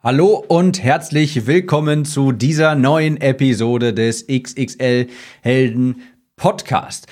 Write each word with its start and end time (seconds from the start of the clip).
Hallo 0.00 0.44
und 0.46 0.80
herzlich 0.80 1.48
willkommen 1.48 2.04
zu 2.04 2.30
dieser 2.30 2.76
neuen 2.76 3.20
Episode 3.20 3.92
des 3.92 4.28
XXL 4.28 5.08
Helden 5.42 6.02
Podcast. 6.36 7.08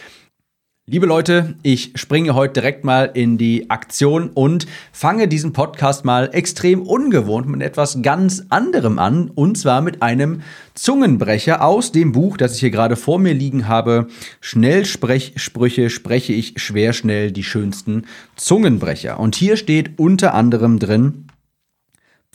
Liebe 0.86 1.06
Leute, 1.06 1.56
ich 1.64 1.90
springe 1.96 2.36
heute 2.36 2.60
direkt 2.60 2.84
mal 2.84 3.10
in 3.12 3.38
die 3.38 3.70
Aktion 3.70 4.30
und 4.30 4.68
fange 4.92 5.26
diesen 5.26 5.52
Podcast 5.52 6.04
mal 6.04 6.30
extrem 6.32 6.80
ungewohnt 6.80 7.48
mit 7.48 7.60
etwas 7.60 8.02
ganz 8.02 8.44
anderem 8.50 9.00
an, 9.00 9.32
und 9.34 9.58
zwar 9.58 9.80
mit 9.80 10.00
einem 10.00 10.42
Zungenbrecher 10.74 11.64
aus 11.64 11.90
dem 11.90 12.12
Buch, 12.12 12.36
das 12.36 12.54
ich 12.54 12.60
hier 12.60 12.70
gerade 12.70 12.94
vor 12.94 13.18
mir 13.18 13.34
liegen 13.34 13.66
habe. 13.66 14.06
Schnellsprechsprüche 14.40 15.90
spreche 15.90 16.34
ich 16.34 16.62
schwer 16.62 16.92
schnell 16.92 17.32
die 17.32 17.42
schönsten 17.42 18.04
Zungenbrecher. 18.36 19.18
Und 19.18 19.34
hier 19.34 19.56
steht 19.56 19.98
unter 19.98 20.34
anderem 20.34 20.78
drin, 20.78 21.26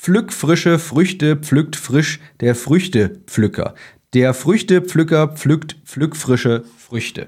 Pflück 0.02 0.34
frische 0.34 0.80
Früchte, 0.80 1.36
pflückt 1.36 1.76
frisch 1.76 2.20
der 2.40 2.56
Früchtepflücker. 2.56 3.76
Der 4.16 4.34
Früchtepflücker 4.34 5.28
pflückt 5.28 5.76
pflückfrische 5.86 6.64
Früchte. 6.76 7.28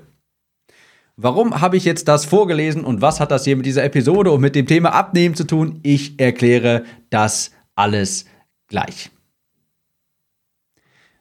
Warum 1.16 1.62
habe 1.62 1.78
ich 1.78 1.86
jetzt 1.86 2.08
das 2.08 2.26
vorgelesen 2.26 2.84
und 2.84 3.00
was 3.00 3.20
hat 3.20 3.30
das 3.30 3.44
hier 3.44 3.58
mit 3.58 3.68
dieser 3.68 3.84
Episode 3.84 4.32
und 4.32 4.42
mit 4.42 4.56
dem 4.56 4.66
Thema 4.66 4.92
Abnehmen 4.94 5.36
zu 5.36 5.44
tun? 5.44 5.82
Ich 5.84 6.20
erkläre 6.20 6.84
das 7.12 7.52
alles 7.76 8.26
gleich. 8.66 9.12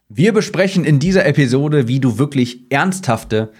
Wir 0.08 0.32
besprechen 0.32 0.86
in 0.86 1.00
dieser 1.00 1.26
Episode, 1.26 1.86
wie 1.86 2.00
du 2.00 2.16
wirklich 2.16 2.72
ernsthafte 2.72 3.52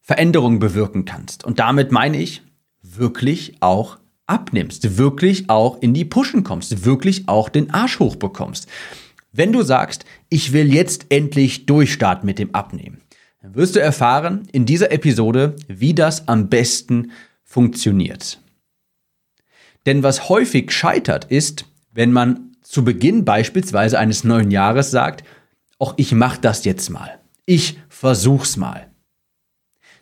Veränderungen 0.00 0.60
bewirken 0.60 1.04
kannst. 1.04 1.42
Und 1.42 1.58
damit 1.58 1.90
meine 1.90 2.16
ich 2.16 2.42
wirklich 2.80 3.56
auch 3.58 3.98
abnimmst, 4.30 4.96
wirklich 4.96 5.50
auch 5.50 5.82
in 5.82 5.92
die 5.92 6.04
Pushen 6.04 6.44
kommst, 6.44 6.84
wirklich 6.84 7.28
auch 7.28 7.48
den 7.48 7.70
Arsch 7.70 7.98
hochbekommst. 7.98 8.68
Wenn 9.32 9.52
du 9.52 9.62
sagst, 9.62 10.04
ich 10.28 10.52
will 10.52 10.72
jetzt 10.72 11.06
endlich 11.10 11.66
durchstarten 11.66 12.26
mit 12.26 12.38
dem 12.38 12.54
Abnehmen, 12.54 13.00
dann 13.42 13.54
wirst 13.54 13.76
du 13.76 13.80
erfahren 13.80 14.48
in 14.52 14.66
dieser 14.66 14.92
Episode, 14.92 15.56
wie 15.68 15.94
das 15.94 16.28
am 16.28 16.48
besten 16.48 17.12
funktioniert. 17.42 18.40
Denn 19.86 20.02
was 20.02 20.28
häufig 20.28 20.72
scheitert 20.72 21.24
ist, 21.26 21.64
wenn 21.92 22.12
man 22.12 22.52
zu 22.62 22.84
Beginn 22.84 23.24
beispielsweise 23.24 23.98
eines 23.98 24.24
neuen 24.24 24.50
Jahres 24.50 24.90
sagt, 24.90 25.24
ach, 25.78 25.94
ich 25.96 26.12
mach 26.12 26.36
das 26.36 26.64
jetzt 26.64 26.90
mal. 26.90 27.18
Ich 27.46 27.78
versuch's 27.88 28.56
mal. 28.56 28.89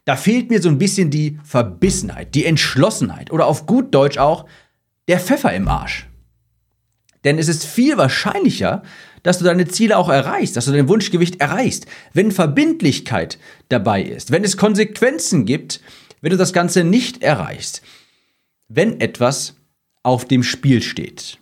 Da 0.08 0.16
fehlt 0.16 0.48
mir 0.48 0.62
so 0.62 0.70
ein 0.70 0.78
bisschen 0.78 1.10
die 1.10 1.38
Verbissenheit, 1.44 2.34
die 2.34 2.46
Entschlossenheit 2.46 3.30
oder 3.30 3.44
auf 3.44 3.66
gut 3.66 3.94
Deutsch 3.94 4.16
auch 4.16 4.46
der 5.06 5.20
Pfeffer 5.20 5.52
im 5.52 5.68
Arsch. 5.68 6.06
Denn 7.24 7.38
es 7.38 7.46
ist 7.46 7.66
viel 7.66 7.98
wahrscheinlicher, 7.98 8.82
dass 9.22 9.36
du 9.36 9.44
deine 9.44 9.68
Ziele 9.68 9.98
auch 9.98 10.08
erreichst, 10.08 10.56
dass 10.56 10.64
du 10.64 10.72
dein 10.72 10.88
Wunschgewicht 10.88 11.42
erreichst, 11.42 11.84
wenn 12.14 12.32
Verbindlichkeit 12.32 13.38
dabei 13.68 14.02
ist, 14.02 14.30
wenn 14.30 14.44
es 14.44 14.56
Konsequenzen 14.56 15.44
gibt, 15.44 15.82
wenn 16.22 16.30
du 16.30 16.38
das 16.38 16.54
Ganze 16.54 16.84
nicht 16.84 17.22
erreichst, 17.22 17.82
wenn 18.68 19.02
etwas 19.02 19.56
auf 20.02 20.24
dem 20.24 20.42
Spiel 20.42 20.80
steht. 20.80 21.36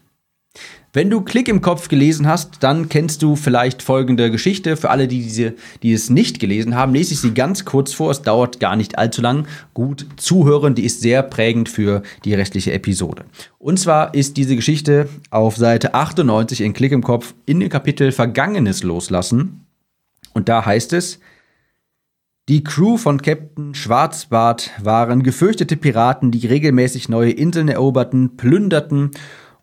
Wenn 0.97 1.11
du 1.11 1.21
Klick 1.21 1.49
im 1.49 1.61
Kopf 1.61 1.89
gelesen 1.89 2.27
hast, 2.27 2.63
dann 2.63 2.89
kennst 2.89 3.21
du 3.21 3.37
vielleicht 3.37 3.83
folgende 3.83 4.31
Geschichte. 4.31 4.79
Für 4.79 4.89
alle, 4.89 5.09
die, 5.09 5.21
diese, 5.21 5.53
die 5.83 5.93
es 5.93 6.09
nicht 6.09 6.41
gelesen 6.41 6.75
haben, 6.75 6.95
lese 6.95 7.13
ich 7.13 7.21
sie 7.21 7.35
ganz 7.35 7.67
kurz 7.67 7.93
vor. 7.93 8.11
Es 8.11 8.23
dauert 8.23 8.61
gar 8.61 8.77
nicht 8.77 8.97
allzu 8.97 9.21
lang. 9.21 9.47
Gut 9.75 10.07
zuhören, 10.17 10.75
die 10.75 10.87
ist 10.87 11.03
sehr 11.03 11.23
prägend 11.23 11.69
für 11.69 12.03
die 12.25 12.33
restliche 12.33 12.73
Episode. 12.73 13.27
Und 13.59 13.79
zwar 13.79 14.15
ist 14.15 14.39
diese 14.39 14.57
Geschichte 14.57 15.11
auf 15.29 15.59
Seite 15.59 15.93
98 15.93 16.63
in 16.63 16.73
Klick 16.73 16.93
im 16.93 17.03
Kopf 17.03 17.35
in 17.45 17.61
dem 17.61 17.69
Kapitel 17.69 18.11
Vergangenes 18.11 18.83
loslassen. 18.83 19.67
Und 20.33 20.49
da 20.49 20.65
heißt 20.65 20.95
es, 20.95 21.21
die 22.49 22.65
Crew 22.65 22.97
von 22.97 23.21
Captain 23.21 23.75
Schwarzbart 23.75 24.71
waren 24.83 25.23
gefürchtete 25.23 25.77
Piraten, 25.77 26.31
die 26.31 26.47
regelmäßig 26.47 27.11
neue 27.11 27.33
Inseln 27.33 27.69
eroberten, 27.69 28.39
plünderten 28.39 29.11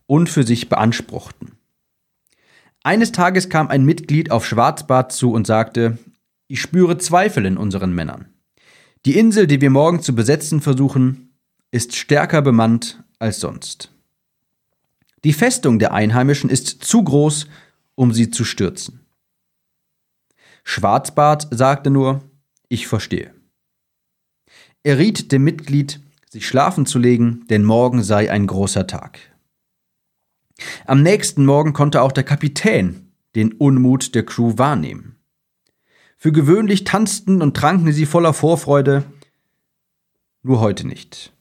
und 0.06 0.30
für 0.30 0.44
sich 0.44 0.70
beanspruchten. 0.70 1.54
Eines 2.84 3.12
Tages 3.12 3.50
kam 3.50 3.70
ein 3.70 3.86
Mitglied 3.86 4.32
auf 4.32 4.46
Schwarzbart 4.46 5.12
zu 5.12 5.32
und 5.32 5.48
sagte, 5.48 5.98
ich 6.48 6.60
spüre 6.60 6.98
Zweifel 6.98 7.46
in 7.46 7.58
unseren 7.58 7.94
Männern. 7.94 8.34
Die 9.06 9.18
Insel, 9.18 9.48
die 9.48 9.62
wir 9.62 9.70
morgen 9.70 10.02
zu 10.02 10.16
besetzen 10.16 10.62
versuchen, 10.62 11.34
ist 11.72 11.96
stärker 11.96 12.42
bemannt 12.42 13.04
als 13.20 13.40
sonst. 13.40 13.92
Die 15.24 15.34
Festung 15.34 15.80
der 15.80 15.94
Einheimischen 15.94 16.50
ist 16.50 16.84
zu 16.84 17.04
groß, 17.04 17.48
um 17.96 18.14
sie 18.14 18.30
zu 18.30 18.44
stürzen. 18.44 19.06
Schwarzbart 20.64 21.48
sagte 21.52 21.90
nur, 21.90 22.22
ich 22.68 22.88
verstehe. 22.88 23.34
Er 24.84 24.98
riet 24.98 25.32
dem 25.32 25.44
Mitglied, 25.44 26.02
sich 26.30 26.48
schlafen 26.48 26.86
zu 26.86 27.00
legen, 27.00 27.46
denn 27.50 27.64
morgen 27.64 28.04
sei 28.04 28.30
ein 28.30 28.48
großer 28.48 28.88
Tag. 28.88 29.33
Am 30.86 31.02
nächsten 31.02 31.46
Morgen 31.46 31.74
konnte 31.74 32.02
auch 32.02 32.12
der 32.12 32.24
Kapitän 32.24 33.12
den 33.36 33.54
Unmut 33.54 34.16
der 34.16 34.26
Crew 34.26 34.54
wahrnehmen. 34.58 35.16
Für 36.18 36.32
gewöhnlich 36.32 36.84
tanzten 36.84 37.42
und 37.42 37.58
tranken 37.58 37.92
sie 37.92 38.06
voller 38.06 38.34
Vorfreude, 38.34 39.04
nur 40.42 40.60
heute 40.60 40.88
nicht. 40.88 41.34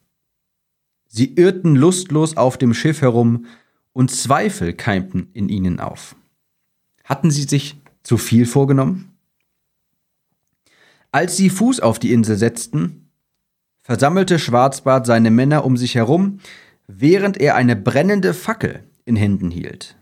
Sie 1.07 1.35
irrten 1.35 1.77
lustlos 1.77 2.37
auf 2.37 2.57
dem 2.57 2.73
Schiff 2.73 3.03
herum 3.03 3.47
und 3.93 4.11
Zweifel 4.11 4.73
keimten 4.73 5.29
in 5.35 5.49
ihnen 5.49 5.79
auf. 5.79 6.17
Hatten 7.05 7.31
sie 7.31 7.43
sich 7.43 7.77
zu 8.03 8.17
viel 8.17 8.47
vorgenommen? 8.47 9.13
Als 11.11 11.37
sie 11.37 11.51
Fuß 11.51 11.81
auf 11.81 11.99
die 11.99 12.13
Insel 12.13 12.37
setzten, 12.37 13.11
versammelte 13.83 14.39
Schwarzbart 14.39 15.07
seine 15.07 15.31
Männer 15.31 15.65
um 15.65 15.77
sich 15.77 15.95
herum, 15.95 16.41
während 16.87 17.39
er 17.39 17.55
eine 17.55 17.77
brennende 17.77 18.33
Fackel 18.33 18.83
in 19.13 19.17
Händen 19.17 19.51
hielt. 19.51 19.97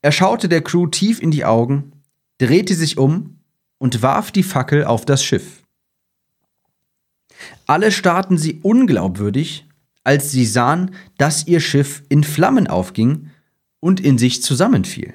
Er 0.00 0.12
schaute 0.12 0.48
der 0.48 0.62
Crew 0.62 0.86
tief 0.86 1.20
in 1.20 1.30
die 1.30 1.44
Augen, 1.44 1.92
drehte 2.38 2.74
sich 2.74 2.96
um 2.96 3.40
und 3.78 4.00
warf 4.02 4.32
die 4.32 4.42
Fackel 4.42 4.84
auf 4.84 5.04
das 5.04 5.22
Schiff. 5.22 5.62
Alle 7.66 7.92
starrten 7.92 8.38
sie 8.38 8.60
unglaubwürdig, 8.62 9.66
als 10.04 10.30
sie 10.30 10.46
sahen, 10.46 10.94
dass 11.18 11.46
ihr 11.46 11.60
Schiff 11.60 12.02
in 12.08 12.24
Flammen 12.24 12.66
aufging 12.66 13.30
und 13.78 14.00
in 14.00 14.16
sich 14.16 14.42
zusammenfiel. 14.42 15.12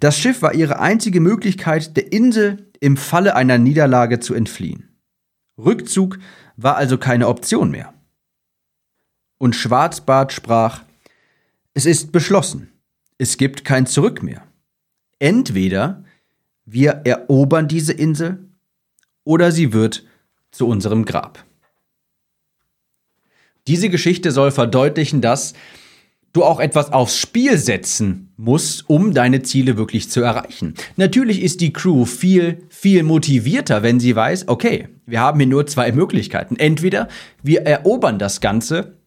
Das 0.00 0.18
Schiff 0.18 0.42
war 0.42 0.54
ihre 0.54 0.80
einzige 0.80 1.20
Möglichkeit, 1.20 1.96
der 1.96 2.12
Insel 2.12 2.70
im 2.80 2.98
Falle 2.98 3.36
einer 3.36 3.56
Niederlage 3.56 4.20
zu 4.20 4.34
entfliehen. 4.34 4.90
Rückzug 5.56 6.18
war 6.56 6.76
also 6.76 6.98
keine 6.98 7.28
Option 7.28 7.70
mehr 7.70 7.93
und 9.44 9.54
Schwarzbart 9.54 10.32
sprach, 10.32 10.84
es 11.74 11.84
ist 11.84 12.12
beschlossen, 12.12 12.72
es 13.18 13.36
gibt 13.36 13.62
kein 13.62 13.84
Zurück 13.84 14.22
mehr. 14.22 14.42
Entweder 15.18 16.02
wir 16.64 17.02
erobern 17.04 17.68
diese 17.68 17.92
Insel 17.92 18.48
oder 19.22 19.52
sie 19.52 19.74
wird 19.74 20.06
zu 20.50 20.66
unserem 20.66 21.04
Grab. 21.04 21.44
Diese 23.66 23.90
Geschichte 23.90 24.32
soll 24.32 24.50
verdeutlichen, 24.50 25.20
dass 25.20 25.52
du 26.32 26.42
auch 26.42 26.58
etwas 26.58 26.90
aufs 26.90 27.18
Spiel 27.18 27.58
setzen 27.58 28.32
musst, 28.38 28.88
um 28.88 29.12
deine 29.12 29.42
Ziele 29.42 29.76
wirklich 29.76 30.08
zu 30.08 30.22
erreichen. 30.22 30.72
Natürlich 30.96 31.42
ist 31.42 31.60
die 31.60 31.74
Crew 31.74 32.06
viel, 32.06 32.62
viel 32.70 33.02
motivierter, 33.02 33.82
wenn 33.82 34.00
sie 34.00 34.16
weiß, 34.16 34.48
okay, 34.48 34.88
wir 35.04 35.20
haben 35.20 35.38
hier 35.38 35.48
nur 35.48 35.66
zwei 35.66 35.92
Möglichkeiten. 35.92 36.56
Entweder 36.56 37.08
wir 37.42 37.66
erobern 37.66 38.18
das 38.18 38.40
Ganze 38.40 39.03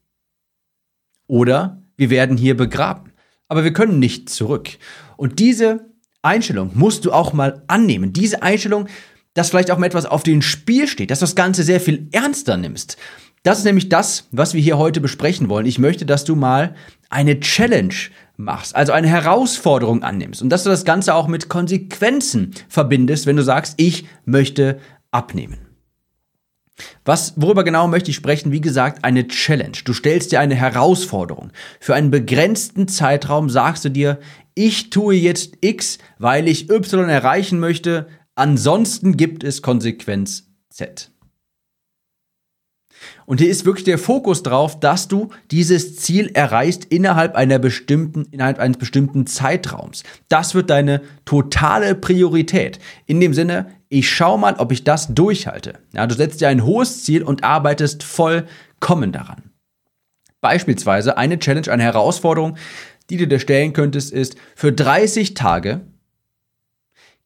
oder 1.28 1.82
wir 1.96 2.10
werden 2.10 2.38
hier 2.38 2.58
begraben. 2.58 3.12
Aber 3.48 3.64
wir 3.64 3.74
können 3.74 4.00
nicht 4.00 4.30
zurück. 4.30 4.70
Und 5.16 5.40
diese 5.40 5.86
Einstellung 6.22 6.72
musst 6.74 7.06
du 7.06 7.12
auch 7.12 7.34
mal 7.34 7.64
annehmen. 7.68 8.14
Diese 8.14 8.42
Einstellung, 8.42 8.88
dass 9.34 9.50
vielleicht 9.50 9.72
auch 9.72 9.78
mal 9.78 9.86
etwas 9.86 10.06
auf 10.06 10.24
dem 10.24 10.42
Spiel 10.42 10.88
steht, 10.88 11.12
dass 11.12 11.20
du 11.20 11.24
das 11.24 11.36
Ganze 11.36 11.64
sehr 11.64 11.80
viel 11.80 12.08
ernster 12.12 12.58
nimmst. 12.58 12.98
Das 13.44 13.60
ist 13.60 13.66
nämlich 13.66 13.88
das, 13.88 14.28
was 14.32 14.54
wir 14.54 14.62
hier 14.62 14.78
heute 14.78 15.00
besprechen 15.00 15.48
wollen. 15.48 15.66
Ich 15.66 15.80
möchte, 15.80 16.06
dass 16.06 16.26
du 16.26 16.36
mal 16.36 16.76
eine 17.10 17.40
Challenge 17.40 17.94
machst, 18.36 18.76
also 18.76 18.92
eine 18.92 19.08
Herausforderung 19.08 20.04
annimmst 20.04 20.42
und 20.42 20.50
dass 20.50 20.64
du 20.64 20.70
das 20.70 20.86
Ganze 20.86 21.16
auch 21.16 21.28
mit 21.28 21.50
Konsequenzen 21.50 22.54
verbindest, 22.68 23.26
wenn 23.26 23.38
du 23.38 23.44
sagst, 23.44 23.76
ich 23.78 24.06
möchte 24.26 24.80
abnehmen. 25.12 25.67
Was, 27.06 27.34
worüber 27.36 27.64
genau 27.64 27.88
möchte 27.88 28.12
ich 28.12 28.18
sprechen? 28.18 28.52
Wie 28.52 28.62
gesagt, 28.62 29.04
eine 29.04 29.28
Challenge. 29.28 29.78
Du 29.84 29.94
stellst 29.94 30.32
dir 30.32 30.40
eine 30.40 30.56
Herausforderung. 30.56 31.52
Für 31.80 31.96
einen 31.96 32.12
begrenzten 32.12 32.88
Zeitraum 32.88 33.50
sagst 33.50 33.86
du 33.86 33.90
dir, 33.90 34.20
ich 34.54 34.90
tue 34.90 35.16
jetzt 35.16 35.58
X, 35.62 35.98
weil 36.18 36.48
ich 36.48 36.70
Y 36.70 37.10
erreichen 37.10 37.60
möchte. 37.60 38.08
Ansonsten 38.36 39.18
gibt 39.18 39.44
es 39.44 39.62
Konsequenz 39.62 40.48
Z. 40.70 41.12
Und 43.26 43.40
hier 43.40 43.50
ist 43.50 43.66
wirklich 43.66 43.84
der 43.84 43.98
Fokus 43.98 44.44
drauf, 44.44 44.80
dass 44.80 45.08
du 45.08 45.30
dieses 45.52 45.98
Ziel 45.98 46.32
erreichst 46.34 46.86
innerhalb 46.86 47.36
einer 47.36 47.60
bestimmten, 47.60 48.26
innerhalb 48.32 48.60
eines 48.60 48.78
bestimmten 48.78 49.28
Zeitraums. 49.28 50.04
Das 50.30 50.56
wird 50.56 50.70
deine 50.70 51.02
totale 51.26 51.96
Priorität. 51.96 52.80
In 53.06 53.20
dem 53.20 53.34
Sinne, 53.34 53.68
ich 53.90 54.10
schau 54.10 54.38
mal, 54.38 54.56
ob 54.56 54.72
ich 54.72 54.84
das 54.84 55.14
durchhalte. 55.14 55.80
Ja, 55.94 56.08
du 56.08 56.16
setzt 56.16 56.42
dir 56.42 56.50
ein 56.50 56.64
hohes 56.66 57.04
Ziel 57.04 57.24
und 57.24 57.44
arbeitest 57.44 58.04
vollkommen 58.04 59.12
daran. 59.12 59.52
Beispielsweise 60.42 61.18
eine 61.18 61.40
Challenge, 61.40 61.72
eine 61.72 61.84
Herausforderung, 61.84 62.58
die 63.10 63.18
du 63.18 63.28
dir 63.28 63.40
stellen 63.40 63.74
könntest, 63.74 64.12
ist, 64.12 64.36
für 64.56 64.72
30 64.72 65.34
Tage 65.34 65.82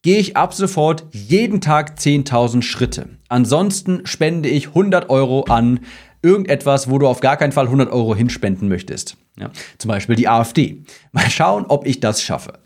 gehe 0.02 0.20
ich 0.20 0.38
ab 0.38 0.54
sofort 0.54 1.06
jeden 1.12 1.62
Tag 1.62 1.98
10.000 1.98 2.62
Schritte. 2.62 3.10
Ansonsten 3.30 4.06
spende 4.06 4.50
ich 4.50 4.70
100 4.70 5.10
Euro 5.10 5.44
an 5.44 5.82
irgendetwas, 6.22 6.90
wo 6.90 6.98
du 6.98 7.08
auf 7.08 7.20
gar 7.20 7.38
keinen 7.38 7.52
Fall 7.52 7.66
100 7.66 7.92
Euro 7.92 8.16
hinspenden 8.16 8.68
möchtest. 8.68 9.18
Ja, 9.38 9.52
zum 9.78 9.90
Beispiel 9.90 10.16
die 10.16 10.28
AfD. 10.28 10.84
Mal 11.12 11.30
schauen, 11.30 11.66
ob 11.68 11.86
ich 11.86 12.00
das 12.00 12.22
schaffe. 12.22 12.60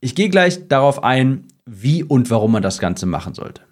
Ich 0.00 0.14
gehe 0.14 0.28
gleich 0.28 0.68
darauf 0.68 1.04
ein, 1.04 1.46
wie 1.64 2.02
und 2.02 2.30
warum 2.30 2.52
man 2.52 2.62
das 2.62 2.78
Ganze 2.78 3.06
machen 3.06 3.34
sollte. 3.34 3.62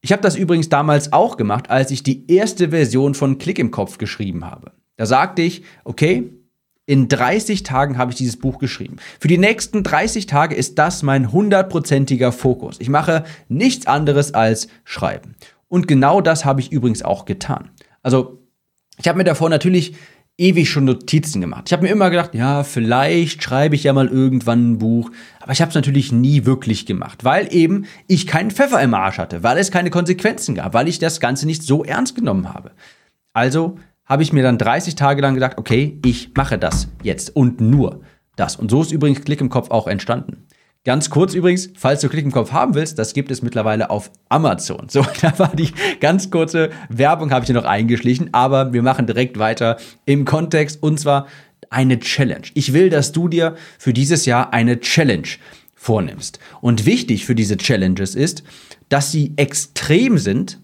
Ich 0.00 0.12
habe 0.12 0.20
das 0.20 0.36
übrigens 0.36 0.68
damals 0.68 1.12
auch 1.12 1.38
gemacht, 1.38 1.70
als 1.70 1.90
ich 1.90 2.02
die 2.02 2.30
erste 2.30 2.70
Version 2.70 3.14
von 3.14 3.38
Klick 3.38 3.58
im 3.58 3.70
Kopf 3.70 3.96
geschrieben 3.96 4.44
habe. 4.44 4.72
Da 4.96 5.06
sagte 5.06 5.40
ich, 5.40 5.62
okay, 5.84 6.30
in 6.86 7.08
30 7.08 7.62
Tagen 7.62 7.96
habe 7.96 8.10
ich 8.10 8.16
dieses 8.16 8.38
Buch 8.38 8.58
geschrieben. 8.58 8.96
Für 9.18 9.28
die 9.28 9.38
nächsten 9.38 9.82
30 9.82 10.26
Tage 10.26 10.54
ist 10.54 10.78
das 10.78 11.02
mein 11.02 11.32
hundertprozentiger 11.32 12.30
Fokus. 12.30 12.76
Ich 12.78 12.90
mache 12.90 13.24
nichts 13.48 13.86
anderes 13.86 14.34
als 14.34 14.68
schreiben. 14.84 15.34
Und 15.68 15.88
genau 15.88 16.20
das 16.20 16.44
habe 16.44 16.60
ich 16.60 16.72
übrigens 16.72 17.02
auch 17.02 17.24
getan. 17.24 17.70
Also, 18.02 18.42
ich 18.98 19.08
habe 19.08 19.18
mir 19.18 19.24
davor 19.24 19.48
natürlich 19.48 19.96
ewig 20.36 20.68
schon 20.68 20.84
Notizen 20.84 21.40
gemacht. 21.40 21.64
Ich 21.66 21.72
habe 21.72 21.84
mir 21.84 21.90
immer 21.90 22.10
gedacht, 22.10 22.34
ja, 22.34 22.64
vielleicht 22.64 23.42
schreibe 23.42 23.76
ich 23.76 23.84
ja 23.84 23.92
mal 23.92 24.08
irgendwann 24.08 24.72
ein 24.72 24.78
Buch, 24.78 25.10
aber 25.40 25.52
ich 25.52 25.60
habe 25.60 25.68
es 25.68 25.74
natürlich 25.74 26.12
nie 26.12 26.44
wirklich 26.44 26.86
gemacht, 26.86 27.24
weil 27.24 27.52
eben 27.54 27.86
ich 28.08 28.26
keinen 28.26 28.50
Pfeffer 28.50 28.82
im 28.82 28.94
Arsch 28.94 29.18
hatte, 29.18 29.42
weil 29.42 29.58
es 29.58 29.70
keine 29.70 29.90
Konsequenzen 29.90 30.56
gab, 30.56 30.74
weil 30.74 30.88
ich 30.88 30.98
das 30.98 31.20
Ganze 31.20 31.46
nicht 31.46 31.62
so 31.62 31.84
ernst 31.84 32.16
genommen 32.16 32.52
habe. 32.52 32.72
Also 33.32 33.78
habe 34.06 34.22
ich 34.22 34.32
mir 34.32 34.42
dann 34.42 34.58
30 34.58 34.94
Tage 34.94 35.22
lang 35.22 35.34
gedacht, 35.34 35.58
okay, 35.58 35.98
ich 36.04 36.32
mache 36.34 36.58
das 36.58 36.88
jetzt 37.02 37.34
und 37.34 37.60
nur 37.60 38.00
das. 38.36 38.56
Und 38.56 38.70
so 38.70 38.82
ist 38.82 38.92
übrigens 38.92 39.24
Klick 39.24 39.40
im 39.40 39.48
Kopf 39.48 39.70
auch 39.70 39.86
entstanden. 39.86 40.46
Ganz 40.84 41.08
kurz 41.08 41.32
übrigens, 41.32 41.70
falls 41.76 42.02
du 42.02 42.10
Klick 42.10 42.26
im 42.26 42.30
Kopf 42.30 42.52
haben 42.52 42.74
willst, 42.74 42.98
das 42.98 43.14
gibt 43.14 43.30
es 43.30 43.40
mittlerweile 43.40 43.88
auf 43.88 44.10
Amazon. 44.28 44.88
So, 44.90 45.04
da 45.22 45.38
war 45.38 45.56
die 45.56 45.72
ganz 46.00 46.30
kurze 46.30 46.70
Werbung, 46.90 47.30
habe 47.30 47.44
ich 47.44 47.46
hier 47.46 47.54
noch 47.54 47.64
eingeschlichen, 47.64 48.28
aber 48.32 48.74
wir 48.74 48.82
machen 48.82 49.06
direkt 49.06 49.38
weiter 49.38 49.78
im 50.04 50.26
Kontext 50.26 50.82
und 50.82 51.00
zwar 51.00 51.26
eine 51.70 51.98
Challenge. 51.98 52.46
Ich 52.52 52.74
will, 52.74 52.90
dass 52.90 53.12
du 53.12 53.28
dir 53.28 53.56
für 53.78 53.94
dieses 53.94 54.26
Jahr 54.26 54.52
eine 54.52 54.78
Challenge 54.78 55.28
vornimmst. 55.74 56.38
Und 56.60 56.84
wichtig 56.84 57.24
für 57.24 57.34
diese 57.34 57.56
Challenges 57.56 58.14
ist, 58.14 58.42
dass 58.90 59.10
sie 59.10 59.32
extrem 59.36 60.18
sind, 60.18 60.60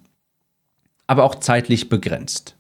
aber 1.07 1.25
auch 1.25 1.35
zeitlich 1.37 1.89
begrenzt. 1.89 2.57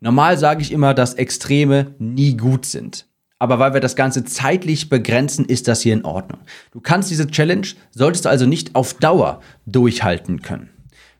Normal 0.00 0.38
sage 0.38 0.62
ich 0.62 0.72
immer, 0.72 0.94
dass 0.94 1.14
Extreme 1.14 1.94
nie 1.98 2.36
gut 2.36 2.66
sind. 2.66 3.06
Aber 3.38 3.58
weil 3.58 3.72
wir 3.72 3.80
das 3.80 3.96
Ganze 3.96 4.24
zeitlich 4.24 4.88
begrenzen, 4.88 5.44
ist 5.44 5.68
das 5.68 5.82
hier 5.82 5.92
in 5.92 6.04
Ordnung. 6.04 6.40
Du 6.72 6.80
kannst 6.80 7.10
diese 7.10 7.28
Challenge, 7.28 7.66
solltest 7.90 8.24
du 8.24 8.28
also 8.28 8.46
nicht 8.46 8.74
auf 8.74 8.94
Dauer 8.94 9.40
durchhalten 9.66 10.42
können. 10.42 10.70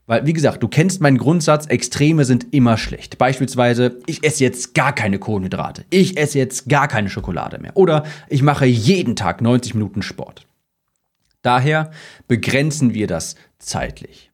Weil, 0.06 0.26
wie 0.26 0.32
gesagt, 0.32 0.62
du 0.62 0.68
kennst 0.68 1.00
meinen 1.00 1.18
Grundsatz, 1.18 1.66
Extreme 1.66 2.24
sind 2.24 2.46
immer 2.52 2.78
schlecht. 2.78 3.18
Beispielsweise, 3.18 3.98
ich 4.06 4.24
esse 4.24 4.42
jetzt 4.42 4.74
gar 4.74 4.94
keine 4.94 5.18
Kohlenhydrate. 5.18 5.84
Ich 5.90 6.16
esse 6.16 6.38
jetzt 6.38 6.68
gar 6.68 6.88
keine 6.88 7.10
Schokolade 7.10 7.58
mehr. 7.58 7.76
Oder 7.76 8.04
ich 8.28 8.42
mache 8.42 8.64
jeden 8.64 9.16
Tag 9.16 9.42
90 9.42 9.74
Minuten 9.74 10.00
Sport. 10.00 10.46
Daher 11.42 11.90
begrenzen 12.26 12.94
wir 12.94 13.06
das 13.06 13.36
zeitlich. 13.58 14.30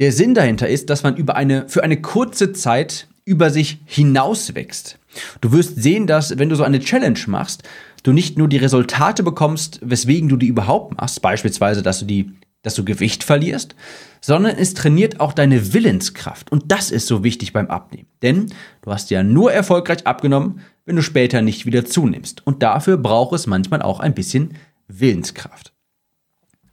Der 0.00 0.10
Sinn 0.10 0.34
dahinter 0.34 0.68
ist, 0.68 0.90
dass 0.90 1.04
man 1.04 1.16
über 1.16 1.36
eine, 1.36 1.68
für 1.68 1.84
eine 1.84 2.00
kurze 2.00 2.52
Zeit 2.52 3.06
über 3.24 3.50
sich 3.50 3.78
hinauswächst. 3.86 4.98
Du 5.40 5.52
wirst 5.52 5.80
sehen, 5.80 6.06
dass 6.06 6.38
wenn 6.38 6.48
du 6.48 6.56
so 6.56 6.64
eine 6.64 6.80
Challenge 6.80 7.18
machst, 7.26 7.62
du 8.02 8.12
nicht 8.12 8.36
nur 8.36 8.48
die 8.48 8.58
Resultate 8.58 9.22
bekommst, 9.22 9.80
weswegen 9.82 10.28
du 10.28 10.36
die 10.36 10.48
überhaupt 10.48 10.96
machst, 11.00 11.22
beispielsweise, 11.22 11.82
dass 11.82 12.00
du 12.00 12.04
die, 12.04 12.32
dass 12.62 12.74
du 12.74 12.84
Gewicht 12.84 13.24
verlierst, 13.24 13.74
sondern 14.20 14.56
es 14.56 14.74
trainiert 14.74 15.20
auch 15.20 15.32
deine 15.32 15.72
Willenskraft. 15.72 16.52
Und 16.52 16.70
das 16.70 16.90
ist 16.90 17.06
so 17.06 17.24
wichtig 17.24 17.52
beim 17.52 17.68
Abnehmen. 17.68 18.08
Denn 18.22 18.52
du 18.82 18.92
hast 18.92 19.10
ja 19.10 19.22
nur 19.22 19.52
erfolgreich 19.52 20.06
abgenommen, 20.06 20.60
wenn 20.84 20.96
du 20.96 21.02
später 21.02 21.40
nicht 21.40 21.66
wieder 21.66 21.84
zunimmst. 21.84 22.46
Und 22.46 22.62
dafür 22.62 22.98
braucht 22.98 23.34
es 23.34 23.46
manchmal 23.46 23.82
auch 23.82 24.00
ein 24.00 24.14
bisschen 24.14 24.54
Willenskraft. 24.88 25.72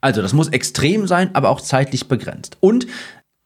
Also, 0.01 0.21
das 0.21 0.33
muss 0.33 0.49
extrem 0.49 1.05
sein, 1.07 1.35
aber 1.35 1.49
auch 1.49 1.61
zeitlich 1.61 2.07
begrenzt. 2.07 2.57
Und 2.59 2.87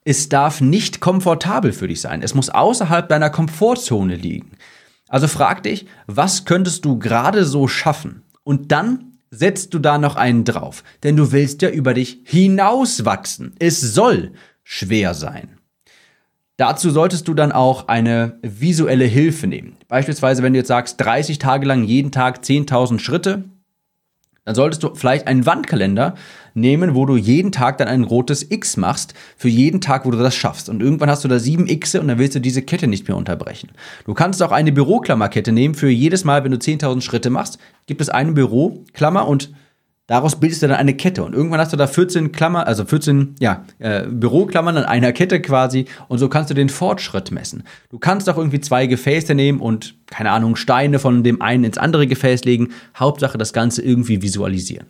es 0.06 0.30
darf 0.30 0.62
nicht 0.62 1.02
komfortabel 1.02 1.74
für 1.74 1.88
dich 1.88 2.00
sein. 2.00 2.22
Es 2.22 2.36
muss 2.36 2.50
außerhalb 2.50 3.10
deiner 3.10 3.31
Komfortzone 3.31 4.16
liegen. 4.16 4.52
Also 5.10 5.28
frag 5.28 5.63
dich, 5.63 5.88
was 6.07 6.46
könntest 6.46 6.86
du 6.86 7.00
gerade 7.00 7.44
so 7.44 7.68
schaffen? 7.68 8.22
Und 8.44 8.72
dann 8.72 9.18
setzt 9.31 9.74
du 9.74 9.80
da 9.80 9.98
noch 9.98 10.16
einen 10.16 10.46
drauf. 10.46 10.84
Denn 11.04 11.18
du 11.18 11.31
willst 11.31 11.63
ja 11.63 11.69
über 11.69 11.96
dich 11.96 12.19
hinauswachsen. 12.24 13.56
Es 13.60 13.81
soll 13.81 14.34
schwer 14.63 15.16
sein. 15.16 15.57
Dazu 16.58 16.92
solltest 16.92 17.28
du 17.28 17.34
dann 17.34 17.51
auch 17.51 17.88
eine 17.88 18.40
visuelle 18.44 19.06
Hilfe 19.06 19.48
nehmen. 19.48 19.75
Beispielsweise, 19.88 20.44
wenn 20.44 20.54
du 20.54 20.60
jetzt 20.60 20.69
sagst, 20.69 21.01
30 21.01 21.40
Tage 21.40 21.66
lang 21.66 21.84
jeden 21.84 22.12
Tag 22.12 22.44
10.000 22.44 23.00
Schritte, 23.00 23.44
dann 24.45 24.56
solltest 24.56 24.83
du 24.83 24.94
vielleicht 24.94 25.27
einen 25.27 25.45
Wandkalender 25.45 26.15
nehmen, 26.53 26.95
wo 26.95 27.06
du 27.06 27.18
jeden 27.18 27.51
Tag 27.51 27.80
dann 27.80 27.88
ein 27.88 28.03
rotes 28.03 28.50
X 28.50 28.77
machst, 28.77 29.15
für 29.36 29.50
jeden 29.50 29.81
Tag, 29.81 30.06
wo 30.06 30.12
du 30.12 30.18
das 30.18 30.36
schaffst. 30.36 30.69
Und 30.69 30.81
irgendwann 30.81 31.09
hast 31.09 31.24
du 31.24 31.27
da 31.27 31.39
sieben 31.39 31.65
Xe 31.65 32.00
und 32.00 32.07
dann 32.07 32.19
willst 32.19 32.36
du 32.36 32.39
diese 32.39 32.62
Kette 32.62 32.88
nicht 32.88 33.07
mehr 33.07 33.18
unterbrechen. 33.18 33.71
Du 34.06 34.13
kannst 34.13 34.42
auch 34.42 34.51
eine 34.51 34.71
Büroklammerkette 34.71 35.51
nehmen, 35.51 35.74
für 35.74 35.89
jedes 35.89 36.24
Mal, 36.24 36.44
wenn 36.44 36.51
du 36.51 36.57
10.000 36.57 37.01
Schritte 37.01 37.31
machst, 37.31 37.57
gibt 37.88 38.01
es 38.01 38.09
eine 38.09 38.31
Büroklammer 38.31 39.27
und 39.27 39.51
Daraus 40.07 40.40
bildest 40.40 40.62
du 40.62 40.68
dann 40.68 40.78
eine 40.78 40.94
Kette 40.94 41.24
und 41.24 41.34
irgendwann 41.34 41.60
hast 41.60 41.74
du 41.74 41.78
da 41.78 41.88
14 41.88 42.31
Klammer, 42.31 42.68
also 42.68 42.86
14 42.86 43.36
ja, 43.40 43.66
äh, 43.80 44.04
Büroklammern 44.06 44.78
an 44.78 44.86
einer 44.86 45.12
Kette 45.13 45.42
quasi 45.42 45.86
und 46.07 46.19
so 46.19 46.30
kannst 46.30 46.52
du 46.52 46.54
den 46.54 46.69
Fortschritt 46.69 47.31
messen. 47.31 47.63
Du 47.90 47.98
kannst 47.98 48.30
auch 48.30 48.38
irgendwie 48.38 48.62
zwei 48.62 48.86
Gefäße 48.86 49.34
nehmen 49.34 49.60
und 49.60 49.96
keine 50.06 50.30
Ahnung 50.30 50.57
Steine 50.57 51.00
von 51.00 51.24
dem 51.24 51.42
einen 51.42 51.63
ins 51.63 51.80
andere 51.80 52.06
Gefäß 52.06 52.46
legen. 52.46 52.69
Hauptsache 52.96 53.39
das 53.39 53.51
Ganze 53.51 53.82
irgendwie 53.82 54.22
visualisieren. 54.22 54.86